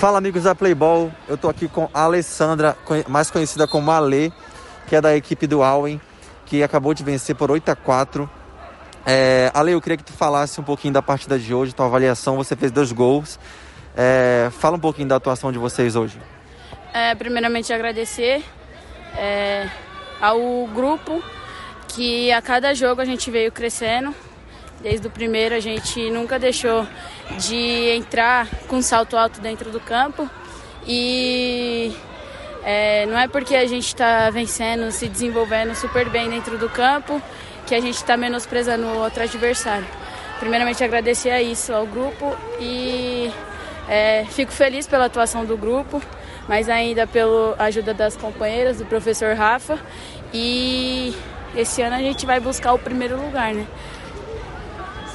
Fala 0.00 0.16
amigos 0.16 0.44
da 0.44 0.54
Playball, 0.54 1.12
eu 1.28 1.36
tô 1.36 1.46
aqui 1.46 1.68
com 1.68 1.86
a 1.92 2.04
Alessandra, 2.04 2.74
mais 3.06 3.30
conhecida 3.30 3.68
como 3.68 3.90
Ale, 3.90 4.32
que 4.88 4.96
é 4.96 5.00
da 5.00 5.14
equipe 5.14 5.46
do 5.46 5.62
Alwen, 5.62 6.00
que 6.46 6.62
acabou 6.62 6.94
de 6.94 7.04
vencer 7.04 7.36
por 7.36 7.50
8 7.50 7.68
a 7.68 7.76
4 7.76 8.28
é, 9.04 9.50
Ale, 9.52 9.72
eu 9.72 9.80
queria 9.82 9.98
que 9.98 10.04
tu 10.04 10.14
falasse 10.14 10.58
um 10.58 10.64
pouquinho 10.64 10.94
da 10.94 11.02
partida 11.02 11.38
de 11.38 11.52
hoje, 11.52 11.74
tua 11.74 11.84
avaliação, 11.84 12.36
você 12.36 12.56
fez 12.56 12.72
dois 12.72 12.92
gols. 12.92 13.38
É, 13.94 14.48
fala 14.52 14.78
um 14.78 14.80
pouquinho 14.80 15.06
da 15.06 15.16
atuação 15.16 15.52
de 15.52 15.58
vocês 15.58 15.94
hoje. 15.94 16.18
É, 16.94 17.14
primeiramente 17.14 17.70
agradecer 17.70 18.42
é, 19.18 19.68
ao 20.18 20.66
grupo 20.68 21.22
que 21.88 22.32
a 22.32 22.40
cada 22.40 22.72
jogo 22.72 23.02
a 23.02 23.04
gente 23.04 23.30
veio 23.30 23.52
crescendo. 23.52 24.14
Desde 24.82 25.06
o 25.06 25.10
primeiro 25.10 25.54
a 25.54 25.60
gente 25.60 26.10
nunca 26.10 26.38
deixou 26.38 26.86
de 27.38 27.90
entrar 27.90 28.48
com 28.66 28.80
salto 28.80 29.16
alto 29.16 29.40
dentro 29.40 29.70
do 29.70 29.78
campo 29.78 30.28
e 30.86 31.94
é, 32.62 33.04
não 33.06 33.18
é 33.18 33.28
porque 33.28 33.54
a 33.54 33.66
gente 33.66 33.86
está 33.86 34.30
vencendo, 34.30 34.90
se 34.90 35.06
desenvolvendo 35.06 35.74
super 35.74 36.08
bem 36.08 36.30
dentro 36.30 36.56
do 36.56 36.68
campo 36.68 37.20
que 37.66 37.74
a 37.74 37.80
gente 37.80 37.96
está 37.96 38.16
menosprezando 38.16 38.86
o 38.86 38.98
outro 38.98 39.22
adversário. 39.22 39.86
Primeiramente 40.38 40.82
agradecer 40.82 41.30
a 41.30 41.42
isso 41.42 41.72
ao 41.72 41.86
grupo 41.86 42.34
e 42.58 43.30
é, 43.88 44.24
fico 44.30 44.50
feliz 44.50 44.86
pela 44.86 45.04
atuação 45.04 45.44
do 45.44 45.56
grupo, 45.56 46.02
mas 46.48 46.68
ainda 46.68 47.06
pela 47.06 47.54
ajuda 47.58 47.92
das 47.92 48.16
companheiras, 48.16 48.78
do 48.78 48.86
professor 48.86 49.34
Rafa. 49.34 49.78
E 50.32 51.14
esse 51.54 51.82
ano 51.82 51.96
a 51.96 51.98
gente 51.98 52.24
vai 52.24 52.40
buscar 52.40 52.72
o 52.72 52.78
primeiro 52.78 53.20
lugar, 53.20 53.52
né? 53.52 53.66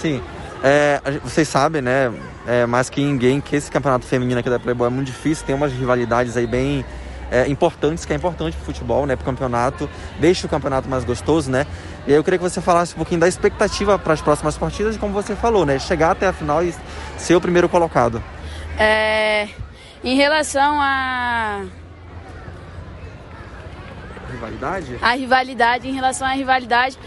Sim. 0.05 0.22
É, 0.64 1.02
vocês 1.23 1.48
sabem, 1.48 1.82
né, 1.82 2.13
é, 2.46 2.68
mais 2.68 2.91
que 2.91 3.02
ninguém, 3.02 3.41
que 3.41 3.55
esse 3.55 3.72
campeonato 3.72 4.05
feminino 4.05 4.40
aqui 4.40 4.50
da 4.50 4.59
Playboy 4.59 4.86
é 4.86 4.90
muito 4.91 5.08
difícil, 5.08 5.44
tem 5.46 5.55
umas 5.55 5.73
rivalidades 5.73 6.38
aí 6.38 6.46
bem 6.46 6.86
é, 7.32 7.48
importantes, 7.48 8.05
que 8.05 8.13
é 8.13 8.15
importante 8.15 8.55
pro 8.55 8.65
futebol, 8.68 9.07
né, 9.07 9.15
pro 9.15 9.26
campeonato, 9.26 9.90
deixa 10.20 10.46
o 10.46 10.49
campeonato 10.49 10.88
mais 10.88 11.04
gostoso, 11.04 11.49
né? 11.49 11.65
E 12.05 12.12
aí 12.12 12.18
eu 12.18 12.24
queria 12.24 12.38
que 12.38 12.43
você 12.43 12.62
falasse 12.62 12.93
um 12.93 12.98
pouquinho 12.98 13.20
da 13.20 13.27
expectativa 13.27 13.98
para 13.98 14.13
as 14.13 14.21
próximas 14.21 14.55
partidas, 14.55 14.96
como 14.96 15.12
você 15.12 15.35
falou, 15.35 15.65
né, 15.65 15.80
chegar 15.80 16.12
até 16.12 16.27
a 16.27 16.34
final 16.34 16.63
e 16.63 16.71
ser 17.18 17.35
o 17.35 17.41
primeiro 17.41 17.68
colocado. 17.68 18.21
É, 18.77 19.48
em 20.04 20.15
relação 20.15 20.80
a 20.80 21.63
rivalidade? 24.32 24.99
A 25.02 25.15
rivalidade, 25.15 25.87
em 25.87 25.93
relação 25.93 26.27
à 26.27 26.32
rivalidade, 26.32 26.98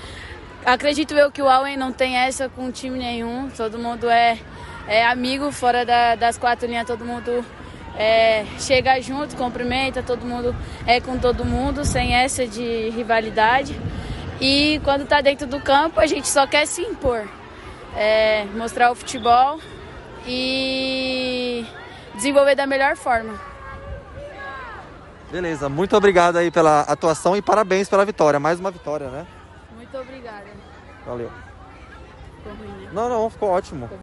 acredito 0.64 1.14
eu 1.14 1.31
que 1.31 1.42
o 1.42 1.48
Allen 1.48 1.77
não 1.77 1.92
tem 1.92 2.17
essa 2.17 2.48
com 2.48 2.70
time 2.70 2.98
nenhum. 2.98 3.51
Todo 3.51 3.78
mundo 3.78 4.09
é, 4.09 4.39
é 4.87 5.06
amigo 5.06 5.51
fora 5.51 5.84
da, 5.84 6.14
das 6.14 6.37
quatro 6.39 6.67
linhas, 6.67 6.87
todo 6.87 7.05
mundo 7.05 7.45
é, 7.97 8.45
chega 8.59 9.01
junto, 9.01 9.36
cumprimenta, 9.36 10.03
todo 10.03 10.25
mundo 10.25 10.55
é 10.86 11.01
com 11.01 11.19
todo 11.19 11.45
mundo, 11.45 11.84
sem 11.84 12.14
essa 12.14 12.47
de 12.47 12.91
rivalidade. 12.91 13.79
E 14.41 14.81
quando 14.84 15.03
está 15.03 15.20
dentro 15.20 15.47
do 15.47 15.61
campo, 15.61 16.01
a 16.01 16.06
gente 16.06 16.29
só 16.29 16.47
quer 16.47 16.67
se 16.67 16.83
impor, 16.83 17.27
é, 17.97 18.45
mostrar 18.55 18.92
o 18.92 18.95
futebol 18.95 19.59
e 20.27 21.67
desenvolver 22.14 22.55
da 22.55 22.67
melhor 22.67 22.97
forma. 22.97 23.34
Beleza, 25.31 25.69
muito 25.69 25.97
obrigado 25.97 26.36
aí 26.36 26.51
pela 26.51 26.83
atuação 26.83 27.36
e 27.36 27.42
parabéns 27.42 27.89
pela 27.89 28.05
vitória. 28.05 28.39
Mais 28.39 28.61
uma 28.61 28.70
vitória, 28.70 29.09
né? 29.09 29.27
Muito 29.92 30.06
obrigada. 30.06 30.47
Valeu. 31.06 31.31
Ficou 32.36 32.53
ruim, 32.55 32.84
né? 32.84 32.91
Não, 32.92 33.08
não, 33.08 33.31
ficou 33.31 33.48
ótimo. 33.48 33.89